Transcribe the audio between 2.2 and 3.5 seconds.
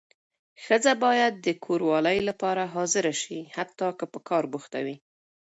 لپاره حاضره شي